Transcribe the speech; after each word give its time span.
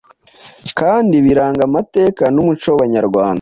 kandi 0.79 1.15
biranga 1.25 1.61
amateka 1.69 2.23
n'umuco 2.33 2.65
wabanyarwanda, 2.71 3.29